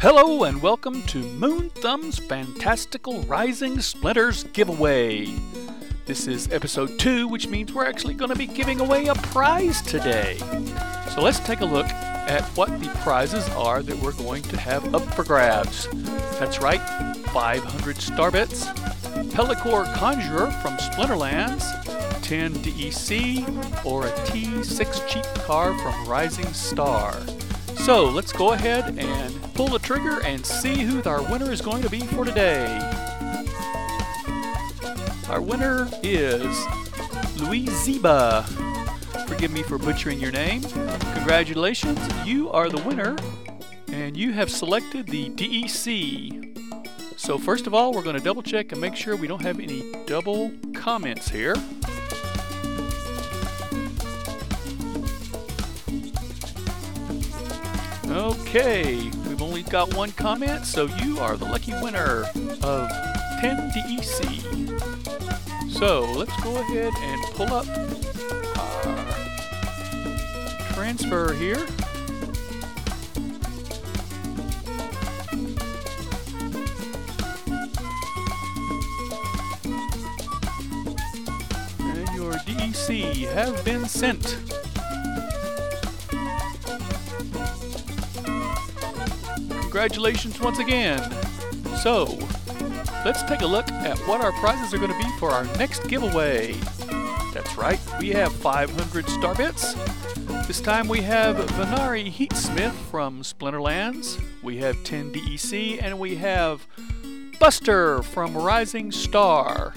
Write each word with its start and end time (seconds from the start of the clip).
Hello 0.00 0.44
and 0.44 0.62
welcome 0.62 1.02
to 1.06 1.24
Moonthumb's 1.24 2.20
Fantastical 2.20 3.20
Rising 3.22 3.80
Splinters 3.80 4.44
giveaway. 4.52 5.26
This 6.06 6.28
is 6.28 6.52
episode 6.52 7.00
2, 7.00 7.26
which 7.26 7.48
means 7.48 7.72
we're 7.72 7.84
actually 7.84 8.14
going 8.14 8.30
to 8.30 8.38
be 8.38 8.46
giving 8.46 8.78
away 8.78 9.08
a 9.08 9.16
prize 9.16 9.82
today. 9.82 10.38
So 11.12 11.20
let's 11.20 11.40
take 11.40 11.62
a 11.62 11.64
look 11.64 11.86
at 11.86 12.44
what 12.56 12.68
the 12.78 12.86
prizes 13.02 13.48
are 13.50 13.82
that 13.82 13.96
we're 13.96 14.12
going 14.12 14.44
to 14.44 14.56
have 14.56 14.94
up 14.94 15.02
for 15.16 15.24
grabs. 15.24 15.88
That's 16.38 16.60
right, 16.60 16.80
500 17.30 17.96
star 17.96 18.30
bits, 18.30 18.66
Pelacor 19.34 19.92
Conjurer 19.96 20.52
from 20.62 20.76
Splinterlands, 20.76 22.22
10 22.22 22.54
DEC, 22.54 23.84
or 23.84 24.06
a 24.06 24.10
T6 24.10 25.08
cheat 25.08 25.24
car 25.44 25.76
from 25.76 26.08
Rising 26.08 26.52
Star. 26.52 27.20
So 27.88 28.04
let's 28.04 28.34
go 28.34 28.52
ahead 28.52 28.98
and 28.98 29.54
pull 29.54 29.68
the 29.68 29.78
trigger 29.78 30.22
and 30.22 30.44
see 30.44 30.74
who 30.74 31.02
our 31.04 31.22
winner 31.22 31.50
is 31.50 31.62
going 31.62 31.80
to 31.80 31.88
be 31.88 32.00
for 32.00 32.22
today. 32.22 32.66
Our 35.30 35.40
winner 35.40 35.88
is 36.02 36.66
Louise 37.40 37.70
Ziba. 37.84 38.42
Forgive 39.26 39.52
me 39.52 39.62
for 39.62 39.78
butchering 39.78 40.20
your 40.20 40.32
name. 40.32 40.60
Congratulations, 41.14 41.98
you 42.26 42.50
are 42.50 42.68
the 42.68 42.82
winner, 42.82 43.16
and 43.90 44.18
you 44.18 44.34
have 44.34 44.50
selected 44.50 45.06
the 45.06 45.30
DEC. 45.30 46.58
So 47.16 47.38
first 47.38 47.66
of 47.66 47.72
all, 47.72 47.94
we're 47.94 48.02
going 48.02 48.18
to 48.18 48.22
double 48.22 48.42
check 48.42 48.70
and 48.72 48.82
make 48.82 48.96
sure 48.96 49.16
we 49.16 49.28
don't 49.28 49.40
have 49.40 49.60
any 49.60 49.94
double 50.04 50.52
comments 50.74 51.30
here. 51.30 51.54
Okay, 58.10 59.10
we've 59.26 59.42
only 59.42 59.62
got 59.62 59.92
one 59.94 60.10
comment, 60.12 60.64
so 60.64 60.86
you 61.02 61.18
are 61.20 61.36
the 61.36 61.44
lucky 61.44 61.74
winner 61.82 62.24
of 62.62 62.90
10 63.40 63.70
DEC. 63.70 64.40
So 65.70 66.04
let's 66.12 66.34
go 66.42 66.56
ahead 66.56 66.94
and 66.96 67.22
pull 67.34 67.52
up 67.52 67.66
our 68.56 68.96
transfer 70.72 71.34
here. 71.34 71.66
And 81.78 82.08
your 82.16 82.32
DEC 82.32 83.28
have 83.34 83.62
been 83.66 83.86
sent. 83.86 84.38
Congratulations 89.68 90.40
once 90.40 90.58
again. 90.60 90.98
So, 91.82 92.04
let's 93.04 93.22
take 93.24 93.42
a 93.42 93.46
look 93.46 93.70
at 93.70 93.98
what 94.08 94.22
our 94.22 94.32
prizes 94.40 94.72
are 94.72 94.78
going 94.78 94.90
to 94.90 94.96
be 94.96 95.10
for 95.18 95.30
our 95.30 95.44
next 95.58 95.86
giveaway. 95.88 96.54
That's 97.34 97.54
right, 97.54 97.78
we 98.00 98.08
have 98.12 98.32
500 98.32 99.06
star 99.10 99.34
bits. 99.34 99.74
This 100.46 100.62
time 100.62 100.88
we 100.88 101.02
have 101.02 101.36
Venari 101.36 102.10
Heatsmith 102.10 102.72
from 102.90 103.20
Splinterlands. 103.20 104.18
We 104.42 104.56
have 104.56 104.82
10 104.84 105.12
DEC, 105.12 105.82
and 105.82 105.98
we 105.98 106.16
have 106.16 106.66
Buster 107.38 108.02
from 108.02 108.38
Rising 108.38 108.90
Star. 108.90 109.74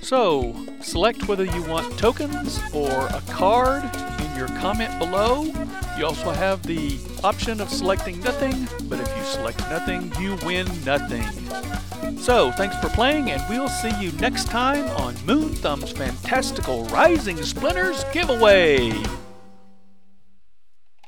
So, 0.00 0.56
select 0.80 1.28
whether 1.28 1.44
you 1.44 1.62
want 1.64 1.98
tokens 1.98 2.58
or 2.72 3.08
a 3.08 3.22
card 3.28 3.84
in 4.22 4.34
your 4.34 4.48
comment 4.58 4.98
below. 4.98 5.52
You 5.98 6.06
also 6.06 6.30
have 6.30 6.62
the 6.62 6.96
option 7.24 7.60
of 7.60 7.68
selecting 7.68 8.20
nothing, 8.20 8.68
but 8.88 9.00
if 9.00 9.16
you 9.16 9.24
select 9.24 9.58
nothing, 9.68 10.12
you 10.20 10.36
win 10.46 10.66
nothing. 10.84 11.24
So, 12.16 12.52
thanks 12.52 12.76
for 12.78 12.88
playing, 12.90 13.32
and 13.32 13.42
we'll 13.48 13.68
see 13.68 13.90
you 14.00 14.12
next 14.12 14.44
time 14.44 14.84
on 14.90 15.14
Moonthumb's 15.26 15.90
Fantastical 15.90 16.84
Rising 16.84 17.42
Splinters 17.42 18.04
giveaway. 18.12 18.92